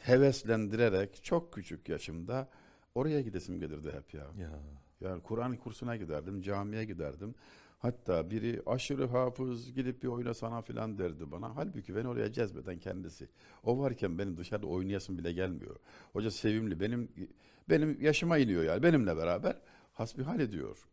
heveslendirerek 0.00 1.24
çok 1.24 1.52
küçük 1.52 1.88
yaşımda 1.88 2.48
oraya 2.94 3.20
gidesim 3.20 3.60
gelirdi 3.60 3.92
hep 3.92 4.14
ya. 4.14 4.26
Ya. 4.38 4.60
Yani 5.00 5.22
Kur'an 5.22 5.56
kursuna 5.56 5.96
giderdim, 5.96 6.42
camiye 6.42 6.84
giderdim. 6.84 7.34
Hatta 7.78 8.30
biri 8.30 8.62
aşırı 8.66 9.06
hafız 9.06 9.72
gidip 9.72 10.02
bir 10.02 10.08
oynasana 10.08 10.62
filan 10.62 10.98
derdi 10.98 11.30
bana. 11.30 11.56
Halbuki 11.56 11.96
beni 11.96 12.08
oraya 12.08 12.32
cezbeden 12.32 12.78
kendisi. 12.78 13.28
O 13.64 13.78
varken 13.78 14.18
benim 14.18 14.36
dışarıda 14.36 14.66
oynayasım 14.66 15.18
bile 15.18 15.32
gelmiyor. 15.32 15.76
Hoca 16.12 16.30
sevimli, 16.30 16.80
benim 16.80 17.08
benim 17.68 18.00
yaşıma 18.00 18.38
iniyor 18.38 18.62
yani 18.62 18.82
benimle 18.82 19.16
beraber 19.16 19.60
hasbihal 19.92 20.40
ediyor. 20.40 20.88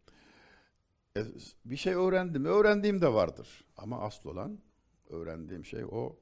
E, 1.18 1.26
bir 1.66 1.78
şey 1.78 1.94
öğrendim, 1.94 2.46
öğrendiğim 2.46 3.02
de 3.02 3.14
vardır. 3.14 3.66
Ama 3.78 4.00
asıl 4.02 4.30
olan 4.30 4.60
öğrendiğim 5.10 5.66
şey 5.66 5.84
o 5.92 6.16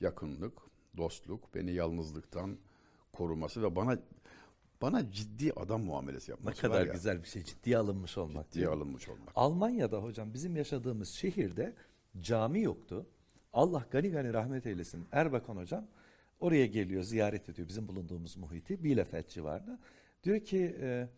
yakınlık, 0.00 0.58
dostluk, 0.96 1.54
beni 1.54 1.72
yalnızlıktan 1.72 2.58
koruması 3.12 3.62
ve 3.62 3.76
bana 3.76 3.98
bana 4.82 5.10
ciddi 5.10 5.52
adam 5.52 5.82
muamelesi 5.82 6.30
Ne 6.30 6.32
yapması 6.32 6.60
kadar 6.60 6.80
var 6.80 6.86
ya. 6.86 6.92
güzel 6.92 7.22
bir 7.22 7.28
şey. 7.28 7.44
Ciddiye 7.44 7.78
alınmış 7.78 8.18
olmak. 8.18 8.50
Ciddiye 8.50 8.68
alınmış 8.68 9.08
olmak. 9.08 9.32
Almanya'da 9.34 9.98
hocam 10.02 10.34
bizim 10.34 10.56
yaşadığımız 10.56 11.08
şehirde 11.08 11.74
cami 12.20 12.62
yoktu. 12.62 13.06
Allah 13.52 13.86
gani 13.90 14.10
gani 14.10 14.32
rahmet 14.32 14.66
eylesin. 14.66 15.06
Erbakan 15.12 15.56
hocam 15.56 15.86
oraya 16.40 16.66
geliyor, 16.66 17.02
ziyaret 17.02 17.48
ediyor 17.48 17.68
bizim 17.68 17.88
bulunduğumuz 17.88 18.36
muhiti 18.36 18.84
Bielefeld 18.84 19.28
civarında. 19.28 19.78
Diyor 20.24 20.40
ki 20.40 20.76
e, 20.80 21.08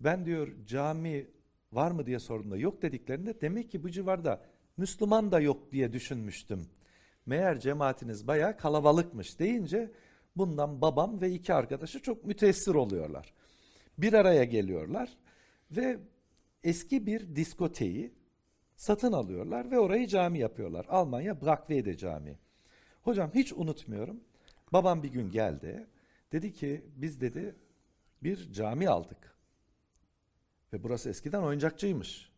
ben 0.00 0.26
diyor 0.26 0.48
cami 0.66 1.26
var 1.76 1.90
mı 1.90 2.06
diye 2.06 2.18
sorduğumda 2.18 2.56
yok 2.56 2.82
dediklerinde 2.82 3.40
demek 3.40 3.70
ki 3.70 3.82
bu 3.82 3.90
civarda 3.90 4.42
Müslüman 4.76 5.32
da 5.32 5.40
yok 5.40 5.72
diye 5.72 5.92
düşünmüştüm. 5.92 6.66
Meğer 7.26 7.60
cemaatiniz 7.60 8.26
bayağı 8.26 8.56
kalabalıkmış 8.56 9.38
deyince 9.38 9.92
bundan 10.36 10.80
babam 10.80 11.20
ve 11.20 11.30
iki 11.30 11.54
arkadaşı 11.54 12.02
çok 12.02 12.24
müteessir 12.24 12.74
oluyorlar. 12.74 13.34
Bir 13.98 14.12
araya 14.12 14.44
geliyorlar 14.44 15.16
ve 15.70 15.98
eski 16.64 17.06
bir 17.06 17.36
diskoteyi 17.36 18.14
satın 18.76 19.12
alıyorlar 19.12 19.70
ve 19.70 19.78
orayı 19.78 20.06
cami 20.06 20.38
yapıyorlar. 20.38 20.86
Almanya 20.88 21.40
Brackwede 21.40 21.96
Camii. 21.96 22.38
Hocam 23.02 23.30
hiç 23.34 23.52
unutmuyorum. 23.52 24.20
Babam 24.72 25.02
bir 25.02 25.08
gün 25.08 25.30
geldi. 25.30 25.86
Dedi 26.32 26.52
ki 26.52 26.84
biz 26.96 27.20
dedi 27.20 27.54
bir 28.22 28.52
cami 28.52 28.88
aldık. 28.88 29.35
Ve 30.76 30.82
burası 30.82 31.10
eskiden 31.10 31.42
oyuncakçıymış. 31.42 32.30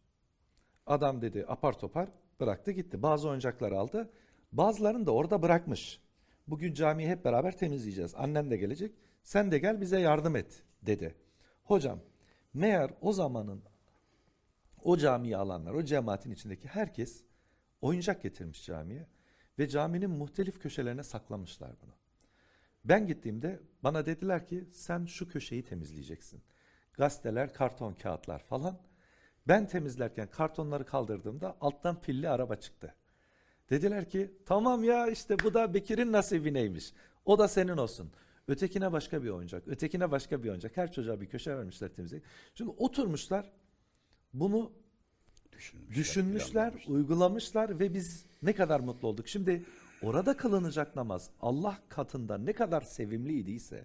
Adam 0.86 1.22
dedi 1.22 1.44
apar 1.48 1.78
topar 1.78 2.08
bıraktı 2.40 2.70
gitti. 2.70 3.02
Bazı 3.02 3.28
oyuncaklar 3.28 3.72
aldı. 3.72 4.10
Bazılarını 4.52 5.06
da 5.06 5.12
orada 5.12 5.42
bırakmış. 5.42 6.00
Bugün 6.46 6.74
camiyi 6.74 7.08
hep 7.08 7.24
beraber 7.24 7.58
temizleyeceğiz. 7.58 8.14
Annem 8.14 8.50
de 8.50 8.56
gelecek. 8.56 8.94
Sen 9.22 9.50
de 9.50 9.58
gel 9.58 9.80
bize 9.80 10.00
yardım 10.00 10.36
et 10.36 10.62
dedi. 10.82 11.14
Hocam 11.64 12.00
meğer 12.54 12.90
o 13.00 13.12
zamanın 13.12 13.62
o 14.82 14.96
camiyi 14.96 15.36
alanlar, 15.36 15.74
o 15.74 15.84
cemaatin 15.84 16.30
içindeki 16.30 16.68
herkes 16.68 17.24
oyuncak 17.80 18.22
getirmiş 18.22 18.64
camiye 18.64 19.06
ve 19.58 19.68
caminin 19.68 20.10
muhtelif 20.10 20.60
köşelerine 20.60 21.02
saklamışlar 21.02 21.70
bunu. 21.82 21.92
Ben 22.84 23.06
gittiğimde 23.06 23.60
bana 23.82 24.06
dediler 24.06 24.46
ki 24.46 24.68
sen 24.72 25.06
şu 25.06 25.28
köşeyi 25.28 25.64
temizleyeceksin. 25.64 26.42
Gazeteler, 26.98 27.54
karton 27.54 27.92
kağıtlar 27.92 28.38
falan. 28.38 28.78
Ben 29.48 29.66
temizlerken 29.66 30.30
kartonları 30.30 30.86
kaldırdığımda 30.86 31.56
alttan 31.60 32.00
pilli 32.00 32.28
araba 32.28 32.56
çıktı. 32.56 32.94
Dediler 33.70 34.10
ki 34.10 34.30
tamam 34.46 34.84
ya 34.84 35.06
işte 35.06 35.36
bu 35.38 35.54
da 35.54 35.74
Bekir'in 35.74 36.12
nasibineymiş. 36.12 36.92
O 37.24 37.38
da 37.38 37.48
senin 37.48 37.76
olsun. 37.76 38.10
Ötekine 38.48 38.92
başka 38.92 39.22
bir 39.22 39.28
oyuncak, 39.28 39.68
ötekine 39.68 40.10
başka 40.10 40.42
bir 40.42 40.48
oyuncak. 40.48 40.76
Her 40.76 40.92
çocuğa 40.92 41.20
bir 41.20 41.26
köşe 41.26 41.56
vermişler 41.56 41.88
temizlik. 41.88 42.22
Şimdi 42.54 42.70
oturmuşlar 42.70 43.52
bunu 44.34 44.72
Düşünmüşler, 45.52 45.96
düşünmüşler, 45.96 46.72
uygulamışlar 46.88 47.80
ve 47.80 47.94
biz 47.94 48.24
ne 48.42 48.54
kadar 48.54 48.80
mutlu 48.80 49.08
olduk. 49.08 49.28
Şimdi 49.28 49.64
orada 50.02 50.36
kılınacak 50.36 50.96
namaz 50.96 51.30
Allah 51.40 51.78
katında 51.88 52.38
ne 52.38 52.52
kadar 52.52 52.80
sevimliydiyse 52.80 53.84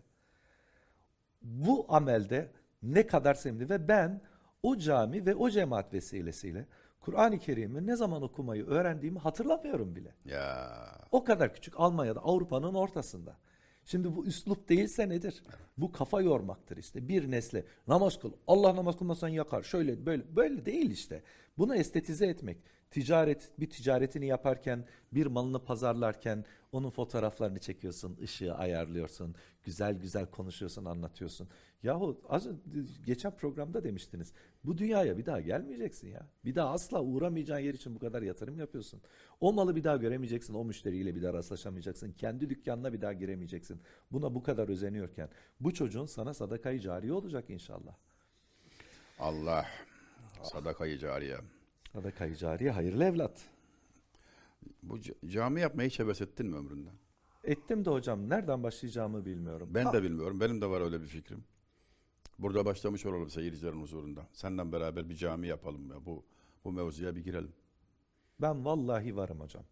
bu 1.41 1.86
amelde 1.89 2.51
ne 2.84 3.08
kadar 3.08 3.34
sevimli 3.34 3.70
ve 3.70 3.88
ben 3.88 4.22
o 4.63 4.78
cami 4.78 5.25
ve 5.25 5.36
o 5.36 5.50
cemaat 5.50 5.94
vesilesiyle 5.94 6.66
Kur'an-ı 7.00 7.40
Kerim'i 7.40 7.88
ne 7.88 7.96
zaman 7.96 8.22
okumayı 8.22 8.66
öğrendiğimi 8.66 9.20
hatırlamıyorum 9.20 9.96
bile. 9.96 10.16
Ya 10.25 10.68
O 11.12 11.24
kadar 11.24 11.54
küçük 11.54 11.74
Almanya'da 11.78 12.20
Avrupa'nın 12.20 12.74
ortasında. 12.74 13.38
Şimdi 13.86 14.16
bu 14.16 14.25
üslup 14.25 14.70
değilse 14.70 15.10
nedir? 15.10 15.44
Bu 15.78 15.92
kafa 15.92 16.22
yormaktır 16.22 16.78
işte. 16.78 17.08
Bir 17.08 17.32
nesle 17.32 17.66
namaz 17.88 18.20
kıl. 18.20 18.32
Allah 18.48 18.75
namaz 18.75 18.98
kılmasan 18.98 19.28
yakar. 19.28 19.63
Şöyle 19.63 20.06
böyle 20.06 20.36
böyle 20.36 20.66
değil 20.66 20.92
işte. 20.92 21.24
Bunu 21.58 21.75
estetize 21.75 22.28
etmek. 22.28 22.58
Ticaret 22.93 23.51
bir 23.59 23.69
ticaretini 23.69 24.25
yaparken, 24.25 24.85
bir 25.12 25.25
malını 25.25 25.63
pazarlarken 25.63 26.45
onun 26.71 26.89
fotoğraflarını 26.89 27.59
çekiyorsun, 27.59 28.17
ışığı 28.21 28.55
ayarlıyorsun, 28.55 29.35
güzel 29.63 29.95
güzel 30.00 30.25
konuşuyorsun, 30.25 30.85
anlatıyorsun. 30.85 31.47
Yahu 31.83 32.21
az 32.29 32.47
geçen 33.05 33.31
programda 33.38 33.83
demiştiniz. 33.83 34.33
Bu 34.63 34.77
dünyaya 34.77 35.17
bir 35.17 35.25
daha 35.25 35.41
gelmeyeceksin 35.41 36.07
ya. 36.07 36.27
Bir 36.45 36.55
daha 36.55 36.69
asla 36.69 37.01
uğramayacağın 37.01 37.59
yer 37.59 37.73
için 37.73 37.95
bu 37.95 38.00
kadar 38.00 38.21
yatırım 38.21 38.59
yapıyorsun. 38.59 39.01
O 39.41 39.53
malı 39.53 39.75
bir 39.75 39.83
daha 39.83 39.97
göremeyeceksin, 39.97 40.53
o 40.53 40.63
müşteriyle 40.63 41.15
bir 41.15 41.23
daha 41.23 41.33
rastlaşamayacaksın, 41.33 42.12
kendi 42.12 42.50
dükkanına 42.50 42.93
bir 42.93 43.01
daha 43.01 43.13
giremeyeceksin. 43.13 43.81
Buna 44.12 44.35
bu 44.35 44.43
kadar 44.43 44.69
özeniyorken 44.69 45.29
bu 45.59 45.73
çocuğun 45.73 46.05
sana 46.05 46.33
sadakayı 46.33 46.79
cariye 46.79 47.13
olacak 47.13 47.50
inşallah. 47.50 47.95
Allah 49.19 49.65
sadakayı 50.43 50.97
cariye. 50.97 51.38
Sadakayı 51.93 52.35
cariye 52.35 52.71
hayırlı 52.71 53.03
evlat. 53.03 53.41
Bu 54.83 54.97
ca- 54.97 55.29
cami 55.29 55.62
yapmayı 55.62 55.89
hiç 55.89 56.00
heves 56.00 56.21
ettin 56.21 56.47
mi 56.47 56.55
ömründe? 56.57 56.89
Ettim 57.43 57.85
de 57.85 57.89
hocam 57.89 58.29
nereden 58.29 58.63
başlayacağımı 58.63 59.25
bilmiyorum. 59.25 59.69
Ben 59.71 59.85
Ha, 59.85 59.93
de 59.93 60.03
bilmiyorum. 60.03 60.39
Benim 60.39 60.62
de 60.62 60.65
var 60.69 60.81
öyle 60.81 61.01
bir 61.01 61.07
fikrim. 61.07 61.43
Burada 62.39 62.65
başlamış 62.65 63.05
olalım 63.05 63.29
seyircilerin 63.29 63.81
huzurunda. 63.81 64.27
Senden 64.33 64.71
beraber 64.71 65.09
bir 65.09 65.15
cami 65.15 65.47
yapalım 65.47 65.89
ya. 65.91 66.05
Bu 66.05 66.23
bu 66.65 66.71
mevzuya 66.71 67.15
bir 67.15 67.23
girelim. 67.23 67.53
Ben 68.41 68.65
vallahi 68.65 69.15
varım 69.15 69.39
hocam. 69.39 69.63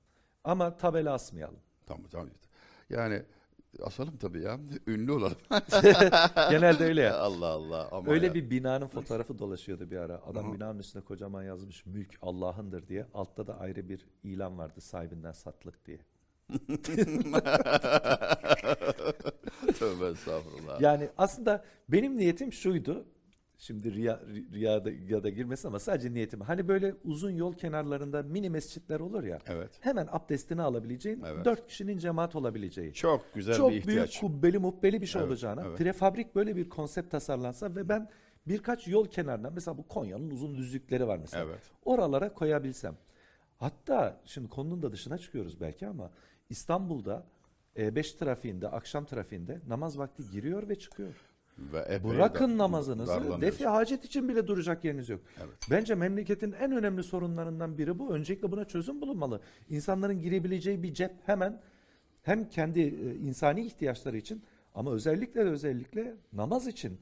Ama 0.44 0.78
tabela 0.78 1.14
asmayalım. 1.14 1.60
Tamam 1.86 2.04
tamam. 2.12 2.30
Yani 2.90 3.24
asalım 3.84 4.18
tabii 4.18 4.42
ya. 4.42 4.60
Ünlü 4.88 5.12
olalım. 5.12 5.38
Genelde 6.50 6.84
öyle 6.84 7.02
ya. 7.02 7.18
Allah 7.18 7.48
Allah. 7.48 7.90
Ama 7.92 8.12
Öyle 8.12 8.26
ya. 8.28 8.34
bir 8.34 8.50
binanın 8.50 8.88
fotoğrafı 8.88 9.40
dolaşıyordu 9.40 9.92
bir 9.92 9.98
ara. 9.98 10.22
Adam 10.28 10.54
binanın 10.54 10.80
üstüne 10.80 11.04
kocaman 11.04 11.44
yazmış 11.44 11.86
mülk 11.86 12.18
Allah'ındır 12.22 12.88
diye. 12.88 13.06
Altta 13.14 13.48
da 13.48 13.60
ayrı 13.60 13.90
bir 13.90 14.06
ilan 14.24 14.58
vardı 14.58 14.82
sahibinden 14.82 15.32
satlık 15.32 15.86
diye. 15.86 16.00
Tövbe 19.80 20.06
estağfurullah. 20.06 20.82
Yani 20.82 21.10
aslında 21.18 21.64
benim 21.90 22.18
niyetim 22.18 22.54
şuydu. 22.54 23.06
Şimdi 23.62 23.94
riya, 23.94 24.14
ri- 24.14 24.54
riyada, 24.54 24.92
riyada 24.92 25.30
girmesin 25.30 25.68
ama 25.68 25.80
sadece 25.80 26.14
niyetim. 26.14 26.42
Hani 26.42 26.68
böyle 26.68 26.96
uzun 27.04 27.32
yol 27.32 27.54
kenarlarında 27.54 28.24
mini 28.24 28.50
mescitler 28.50 29.00
olur 29.00 29.24
ya. 29.24 29.40
Evet. 29.48 29.70
Hemen 29.80 30.08
abdestini 30.12 30.62
alabileceğin, 30.62 31.24
Evet. 31.28 31.46
dört 31.46 31.68
kişinin 31.68 31.98
cemaat 31.98 32.36
olabileceği. 32.36 32.94
Çok 32.94 33.34
güzel 33.34 33.56
Çok 33.56 33.72
bir 33.72 33.76
ihtiyaç. 33.76 34.22
büyük 34.22 34.34
kubbeli 34.34 34.60
mubbeli 34.60 35.02
bir 35.02 35.06
şey 35.06 35.22
Evet, 35.22 35.30
olacağına 35.32 35.64
evet. 35.68 35.78
prefabrik 35.78 36.36
böyle 36.36 36.56
bir 36.56 36.70
konsept 36.70 37.12
tasarlansa 37.12 37.76
ve 37.76 37.90
ben 37.90 38.10
birkaç 38.48 38.88
yol 38.88 39.06
kenarına 39.06 39.50
mesela 39.50 39.78
bu 39.78 39.88
Konya'nın 39.88 40.30
uzun 40.30 40.58
düzlükleri 40.58 41.08
var 41.08 41.18
mesela. 41.18 41.46
Evet. 41.46 41.60
Oralara 41.86 42.34
koyabilsem. 42.34 42.98
Hatta 43.58 44.22
şimdi 44.26 44.48
konunun 44.50 44.82
da 44.82 44.92
dışına 44.92 45.18
çıkıyoruz 45.18 45.62
belki 45.62 45.88
ama 45.88 46.12
İstanbul'da 46.50 47.26
E5 47.76 48.18
trafiğinde, 48.18 48.68
akşam 48.68 49.06
trafiğinde 49.06 49.62
namaz 49.68 49.98
vakti 49.98 50.24
giriyor 50.32 50.70
ve 50.70 50.76
çıkıyor. 50.80 51.14
Ve 51.74 52.04
Bırakın 52.04 52.58
namazınızı, 52.58 53.42
defi 53.42 53.68
hacet 53.68 54.06
için 54.06 54.30
bile 54.30 54.48
duracak 54.48 54.86
yeriniz 54.86 55.10
yok. 55.10 55.22
Evet. 55.38 55.56
Bence 55.72 55.96
memleketin 55.96 56.52
en 56.52 56.72
önemli 56.72 57.04
sorunlarından 57.04 57.78
biri 57.78 58.00
bu. 58.00 58.14
Öncelikle 58.14 58.52
buna 58.52 58.66
çözüm 58.66 59.02
bulunmalı. 59.02 59.42
İnsanların 59.70 60.22
girebileceği 60.22 60.84
bir 60.84 60.94
cep 60.94 61.12
hemen 61.26 61.62
hem 62.22 62.50
kendi 62.50 62.80
e, 62.80 63.16
insani 63.16 63.66
ihtiyaçları 63.66 64.18
için 64.18 64.44
ama 64.76 64.92
özellikle 64.92 65.46
ve 65.46 65.50
özellikle 65.50 66.16
namaz 66.34 66.68
için. 66.68 67.00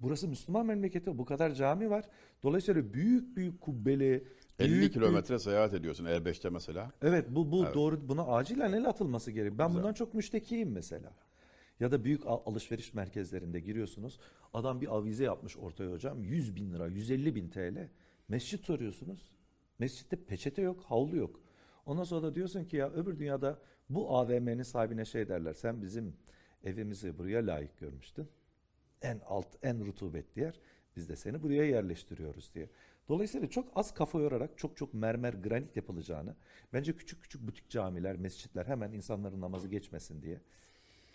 Burası 0.00 0.28
Müslüman 0.28 0.66
memleketi, 0.66 1.18
bu 1.18 1.24
kadar 1.24 1.50
cami 1.54 1.90
var. 1.90 2.04
Dolayısıyla 2.42 2.94
büyük 2.94 3.36
büyük 3.36 3.60
kubbeli, 3.60 4.24
50 4.58 4.70
büyük 4.72 4.92
kilometre 4.92 5.38
seyahat 5.38 5.74
ediyorsun 5.74 6.04
E5'te 6.04 6.50
mesela. 6.50 6.92
Evet 7.02 7.26
bu 7.28 7.52
bu 7.52 7.64
Evet. 7.64 7.74
doğru 7.74 8.08
buna 8.08 8.22
acilen 8.22 8.72
el 8.72 8.88
atılması 8.88 9.30
gerek. 9.30 9.58
Ben 9.58 9.68
Güzel. 9.68 9.82
bundan 9.82 9.94
çok 9.94 10.14
müştekiyim 10.14 10.72
mesela. 10.72 11.12
Ya 11.80 11.90
da 11.90 12.04
büyük 12.04 12.26
al- 12.26 12.42
alışveriş 12.46 12.94
merkezlerinde 12.94 13.60
giriyorsunuz. 13.60 14.18
Adam 14.54 14.80
bir 14.80 14.94
avize 14.96 15.24
yapmış 15.24 15.56
ortaya 15.56 15.90
hocam. 15.92 16.22
100 16.24 16.56
bin 16.56 16.72
lira, 16.74 16.86
150 16.86 17.34
bin 17.34 17.48
TL. 17.48 17.88
Mescit 18.28 18.64
soruyorsunuz. 18.64 19.32
Mescitte 19.78 20.16
peçete 20.24 20.62
yok, 20.62 20.82
havlu 20.82 21.16
yok. 21.16 21.40
Ondan 21.86 22.04
sonra 22.04 22.22
da 22.22 22.34
diyorsun 22.34 22.64
ki 22.64 22.76
ya 22.76 22.90
öbür 22.90 23.18
dünyada 23.18 23.58
bu 23.90 24.16
AVM'nin 24.16 24.62
sahibine 24.62 25.04
şey 25.04 25.28
derler. 25.28 25.52
Sen 25.54 25.82
bizim 25.82 26.16
evimizi 26.64 27.18
buraya 27.18 27.46
layık 27.46 27.78
görmüştün. 27.78 28.28
En 29.02 29.20
alt, 29.26 29.46
en 29.62 29.86
rutubetli 29.86 30.40
yer. 30.40 30.60
Biz 30.96 31.08
de 31.08 31.16
seni 31.16 31.42
buraya 31.42 31.64
yerleştiriyoruz 31.64 32.54
diye. 32.54 32.68
Dolayısıyla 33.08 33.50
çok 33.50 33.72
az 33.74 33.94
kafa 33.94 34.20
yorarak 34.20 34.58
çok 34.58 34.76
çok 34.76 34.94
mermer 34.94 35.32
granit 35.34 35.76
yapılacağını 35.76 36.36
bence 36.72 36.96
küçük 36.96 37.22
küçük 37.22 37.46
butik 37.46 37.70
camiler, 37.70 38.16
mescitler 38.16 38.66
hemen 38.66 38.92
insanların 38.92 39.40
namazı 39.40 39.68
geçmesin 39.68 40.22
diye. 40.22 40.40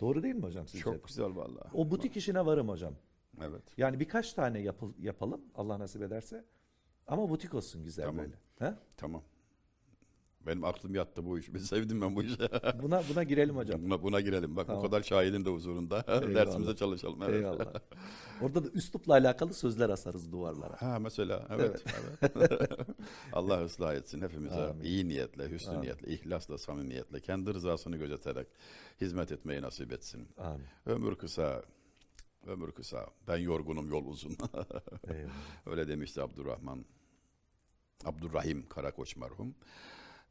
Doğru 0.00 0.22
değil 0.22 0.34
mi 0.34 0.42
hocam 0.42 0.66
sizce? 0.68 0.84
Çok 0.84 1.04
güzel 1.04 1.36
vallahi. 1.36 1.68
O 1.74 1.90
butik 1.90 2.16
işine 2.16 2.46
varım 2.46 2.68
hocam. 2.68 2.94
Evet. 3.42 3.62
Yani 3.76 4.00
birkaç 4.00 4.32
tane 4.32 4.58
yapıl, 4.58 4.92
yapalım 4.98 5.40
Allah 5.54 5.78
nasip 5.78 6.02
ederse. 6.02 6.44
Ama 7.06 7.30
butik 7.30 7.54
olsun 7.54 7.84
güzel 7.84 8.04
Tamam. 8.04 8.24
böyle. 8.24 8.34
Ha? 8.58 8.78
Tamam. 8.96 9.22
Benim 10.46 10.64
aklım 10.64 10.94
yattı 10.94 11.24
bu 11.24 11.38
iş. 11.38 11.54
Ben 11.54 11.58
sevdim 11.58 12.00
ben 12.00 12.16
bu 12.16 12.22
işi. 12.22 12.38
Buna 12.82 13.02
buna 13.10 13.22
girelim 13.22 13.56
hocam. 13.56 13.82
Buna, 13.82 14.02
buna 14.02 14.20
girelim. 14.20 14.56
Bak 14.56 14.66
Tamam. 14.66 14.82
o 14.82 14.86
kadar 14.86 15.02
şahidin 15.02 15.44
de 15.44 15.50
huzurunda. 15.50 16.04
Dersimize 16.34 16.76
çalışalım. 16.76 17.22
Evet. 17.22 17.34
Eyvallah. 17.34 17.66
Orada 18.42 18.64
da 18.64 18.68
üslupla 18.68 19.12
alakalı 19.12 19.54
sözler 19.54 19.90
asarız 19.90 20.32
duvarlara. 20.32 20.82
Ha 20.82 20.98
mesela 20.98 21.48
evet. 21.50 21.84
evet. 22.36 22.52
Allah 23.32 23.64
ıslah 23.64 23.94
etsin 23.94 24.22
hepimize 24.22 24.54
Amin. 24.54 24.84
iyi 24.84 25.08
niyetle, 25.08 25.50
hüsnü 25.50 25.70
Amin. 25.70 25.82
niyetle, 25.82 26.12
ihlasla, 26.12 26.58
samimiyetle, 26.58 27.20
kendi 27.20 27.54
rızasını 27.54 27.96
gözeterek 27.96 28.46
hizmet 29.00 29.32
etmeyi 29.32 29.62
nasip 29.62 29.92
etsin. 29.92 30.28
Amin. 30.38 30.66
Ömür 30.86 31.14
kısa, 31.14 31.62
ömür 32.46 32.72
kısa. 32.72 33.06
Ben 33.28 33.36
yorgunum 33.36 33.90
yol 33.90 34.06
uzun. 34.06 34.36
Eyvallah. 35.08 35.32
Öyle 35.66 35.88
demişti 35.88 36.22
Abdurrahman. 36.22 36.84
Abdurrahim 38.04 38.68
Karakoç 38.68 39.16
merhum. 39.16 39.54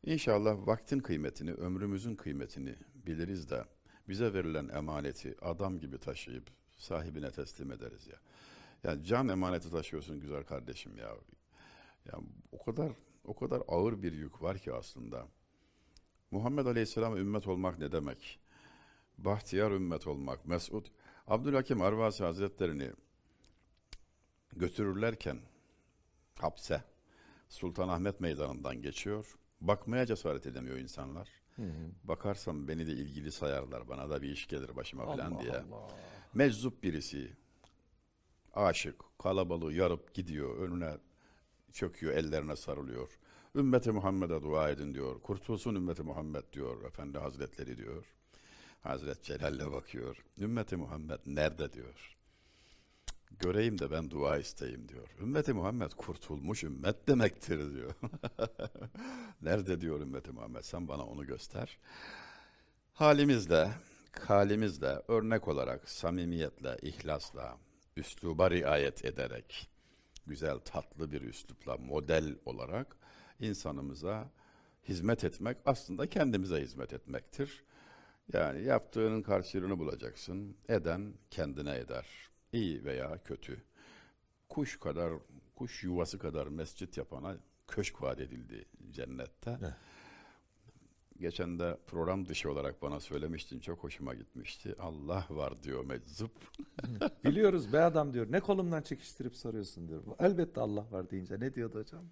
İnşallah 0.05 0.67
vaktin 0.67 0.99
kıymetini, 0.99 1.53
ömrümüzün 1.53 2.15
kıymetini 2.15 2.75
biliriz 3.05 3.49
de 3.49 3.65
bize 4.09 4.33
verilen 4.33 4.67
emaneti 4.67 5.35
adam 5.41 5.79
gibi 5.79 5.97
taşıyıp 5.97 6.43
sahibine 6.77 7.31
teslim 7.31 7.71
ederiz 7.71 8.07
ya. 8.07 8.15
Yani 8.83 9.05
can 9.05 9.27
emaneti 9.27 9.71
taşıyorsun 9.71 10.19
güzel 10.19 10.43
kardeşim 10.43 10.97
ya. 10.97 11.15
Ya 12.05 12.19
o 12.51 12.63
kadar 12.63 12.91
o 13.23 13.35
kadar 13.35 13.61
ağır 13.67 14.03
bir 14.03 14.13
yük 14.13 14.41
var 14.41 14.57
ki 14.57 14.73
aslında. 14.73 15.27
Muhammed 16.31 16.65
Aleyhisselam 16.65 17.17
ümmet 17.17 17.47
olmak 17.47 17.79
ne 17.79 17.91
demek? 17.91 18.39
Bahtiyar 19.17 19.71
ümmet 19.71 20.07
olmak, 20.07 20.45
Mesud. 20.45 20.85
Abdülhakim 21.27 21.81
Arvasi 21.81 22.23
Hazretlerini 22.23 22.91
götürürlerken 24.55 25.39
hapse 26.39 26.83
Sultanahmet 27.49 28.19
Meydanı'ndan 28.19 28.81
geçiyor. 28.81 29.37
Bakmaya 29.67 30.05
cesaret 30.05 30.47
edemiyor 30.47 30.77
insanlar. 30.77 31.29
Hı 31.55 31.61
hı. 31.61 31.91
Bakarsam 32.03 32.67
beni 32.67 32.87
de 32.87 32.91
ilgili 32.91 33.31
sayarlar. 33.31 33.87
Bana 33.87 34.09
da 34.09 34.21
bir 34.21 34.29
iş 34.29 34.47
gelir 34.47 34.75
başıma 34.75 35.05
falan 35.05 35.31
Allah 35.31 35.41
diye. 35.41 35.51
Allah. 35.51 35.87
Meczup 36.33 36.83
birisi. 36.83 37.33
Aşık. 38.53 39.01
Kalabalığı 39.19 39.73
yarıp 39.73 40.13
gidiyor. 40.13 40.57
Önüne 40.57 40.97
çöküyor. 41.71 42.13
Ellerine 42.13 42.55
sarılıyor. 42.55 43.19
Ümmeti 43.55 43.91
Muhammed'e 43.91 44.43
dua 44.43 44.69
edin 44.69 44.93
diyor. 44.93 45.21
Kurtulsun 45.21 45.75
ümmeti 45.75 46.03
Muhammed 46.03 46.43
diyor. 46.53 46.83
Efendi 46.83 47.17
Hazretleri 47.17 47.77
diyor. 47.77 48.05
Hazret 48.81 49.23
Celal'le 49.23 49.71
bakıyor. 49.71 50.25
Ümmeti 50.37 50.75
Muhammed 50.75 51.19
nerede 51.25 51.73
diyor. 51.73 52.14
Göreyim 53.31 53.79
de 53.79 53.91
ben 53.91 54.11
dua 54.11 54.37
isteyeyim 54.37 54.89
diyor. 54.89 55.07
Ümmeti 55.21 55.53
Muhammed 55.53 55.91
kurtulmuş 55.91 56.63
ümmet 56.63 57.07
demektir 57.07 57.73
diyor. 57.73 57.91
Nerede 59.41 59.81
diyor 59.81 59.99
ümmeti 59.99 60.31
Muhammed 60.31 60.61
sen 60.61 60.87
bana 60.87 61.05
onu 61.05 61.25
göster. 61.25 61.77
Halimizle, 62.93 63.71
halimizle 64.27 65.01
örnek 65.07 65.47
olarak 65.47 65.89
samimiyetle, 65.89 66.77
ihlasla, 66.81 67.57
üsluba 67.95 68.51
riayet 68.51 69.05
ederek, 69.05 69.69
güzel 70.27 70.59
tatlı 70.59 71.11
bir 71.11 71.21
üslupla 71.21 71.77
model 71.77 72.35
olarak 72.45 72.97
insanımıza 73.39 74.29
hizmet 74.89 75.23
etmek 75.23 75.57
aslında 75.65 76.09
kendimize 76.09 76.61
hizmet 76.61 76.93
etmektir. 76.93 77.63
Yani 78.33 78.63
yaptığının 78.63 79.21
karşılığını 79.21 79.79
bulacaksın. 79.79 80.57
Eden 80.69 81.13
kendine 81.31 81.75
eder. 81.75 82.05
İyi 82.55 82.85
veya 82.85 83.23
kötü. 83.23 83.63
Kuş 84.49 84.79
kadar, 84.79 85.13
kuş 85.55 85.83
yuvası 85.83 86.19
kadar 86.19 86.47
mescit 86.47 86.97
yapana 86.97 87.37
köşk 87.67 88.01
vaat 88.01 88.21
edildi 88.21 88.65
cennette. 88.91 89.57
Evet. 89.61 89.73
Geçen 91.19 91.59
de 91.59 91.77
program 91.87 92.25
dışı 92.25 92.51
olarak 92.51 92.81
bana 92.81 92.99
söylemiştin. 92.99 93.59
Çok 93.59 93.83
hoşuma 93.83 94.13
gitmişti. 94.13 94.75
Allah 94.79 95.25
var 95.29 95.63
diyor 95.63 95.85
meczup. 95.85 96.31
Biliyoruz 97.25 97.73
be 97.73 97.81
adam 97.81 98.13
diyor. 98.13 98.31
Ne 98.31 98.39
kolumdan 98.39 98.81
çekiştirip 98.81 99.35
soruyorsun 99.35 99.87
diyor. 99.87 100.03
Elbette 100.19 100.61
Allah 100.61 100.91
var 100.91 101.09
deyince 101.09 101.39
ne 101.39 101.53
diyordu 101.53 101.79
hocam? 101.79 102.05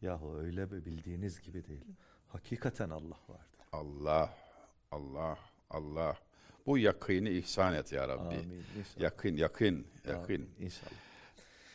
Yahu 0.00 0.38
öyle 0.38 0.70
be 0.70 0.84
bildiğiniz 0.84 1.40
gibi 1.40 1.64
değil. 1.64 1.84
Hakikaten 2.28 2.90
Allah 2.90 3.18
vardı. 3.28 3.56
Allah, 3.72 4.34
Allah, 4.90 5.38
Allah. 5.70 6.16
Bu 6.66 6.78
yakını 6.78 7.28
ihsan 7.28 7.74
et 7.74 7.92
ya 7.92 8.08
Rabbi. 8.08 8.20
Amin. 8.20 8.38
İnşallah. 8.78 9.00
Yakın, 9.02 9.36
yakın, 9.36 9.84
yakın. 10.08 10.34
Amin, 10.34 10.48
İnşallah. 10.60 10.90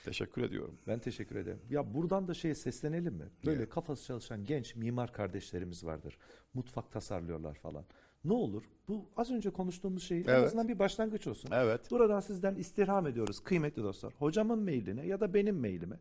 Teşekkür 0.06 0.42
ediyorum. 0.42 0.78
Ben 0.88 1.00
teşekkür 1.00 1.36
ederim. 1.36 1.60
Ya 1.70 1.94
buradan 1.94 2.28
da 2.28 2.34
şeye 2.34 2.56
seslenelim 2.56 3.14
mi? 3.14 3.26
Böyle 3.46 3.60
Evet. 3.60 3.70
kafası 3.70 4.06
çalışan 4.06 4.46
genç 4.46 4.76
mimar 4.76 5.14
kardeşlerimiz 5.14 5.86
vardır. 5.86 6.18
Mutfak 6.54 6.92
tasarlıyorlar 6.92 7.54
falan. 7.56 7.84
Ne 8.26 8.34
olur 8.34 8.64
bu 8.88 9.06
az 9.18 9.32
önce 9.32 9.50
konuştuğumuz 9.50 10.04
şey 10.04 10.18
en 10.18 10.24
Evet. 10.24 10.46
azından 10.46 10.68
bir 10.68 10.80
başlangıç 10.80 11.28
olsun. 11.28 11.50
Evet. 11.54 11.92
Buradan 11.92 12.20
sizden 12.20 12.56
istirham 12.56 13.08
ediyoruz 13.08 13.40
kıymetli 13.40 13.84
dostlar. 13.84 14.14
Hocamın 14.20 14.60
mailine 14.60 15.06
ya 15.06 15.20
da 15.20 15.34
benim 15.34 15.56
mailime 15.60 16.00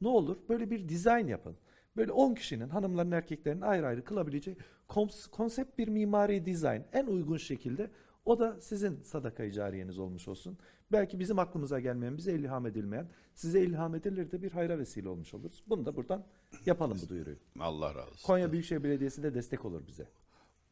ne 0.00 0.08
olur 0.08 0.36
böyle 0.48 0.70
bir 0.70 0.88
dizayn 0.88 1.26
yapın. 1.26 1.56
Böyle 1.96 2.12
10 2.12 2.34
kişinin 2.34 2.68
hanımların 2.68 3.10
erkeklerin 3.10 3.60
ayrı 3.60 3.86
ayrı 3.86 4.04
kılabileceği 4.04 4.56
kons- 4.88 5.30
konsept 5.30 5.78
bir 5.78 5.88
mimari 5.88 6.44
dizayn 6.46 6.84
en 6.92 7.06
uygun 7.06 7.36
şekilde 7.36 7.90
o 8.24 8.38
da 8.38 8.60
sizin 8.60 9.02
sadaka 9.02 9.52
cariyeniz 9.52 9.98
olmuş 9.98 10.28
olsun. 10.28 10.58
Belki 10.92 11.18
bizim 11.20 11.38
aklımıza 11.38 11.80
gelmeyen, 11.80 12.16
bize 12.16 12.32
ilham 12.32 12.66
edilmeyen, 12.66 13.08
size 13.34 13.60
ilham 13.60 13.94
edilir 13.94 14.30
de 14.30 14.42
bir 14.42 14.52
hayra 14.52 14.78
vesile 14.78 15.08
olmuş 15.08 15.34
oluruz. 15.34 15.62
Bunu 15.66 15.86
da 15.86 15.96
buradan 15.96 16.24
yapalım 16.66 16.98
bu 17.04 17.08
duyuruyu. 17.08 17.36
Allah 17.60 17.94
razı 17.94 18.10
olsun. 18.10 18.26
Konya 18.26 18.52
Büyükşehir 18.52 18.84
Belediyesi 18.84 19.22
de 19.22 19.34
destek 19.34 19.64
olur 19.64 19.86
bize. 19.86 20.08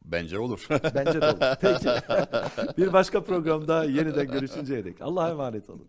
Bence 0.05 0.39
olur. 0.39 0.67
Bence 0.95 1.21
de 1.21 1.25
olur. 1.25 1.57
Peki. 1.61 1.89
bir 2.77 2.93
başka 2.93 3.23
programda 3.23 3.83
yeniden 3.83 4.27
görüşünceye 4.27 4.85
dek. 4.85 5.01
Allah'a 5.01 5.29
emanet 5.29 5.69
olun. 5.69 5.87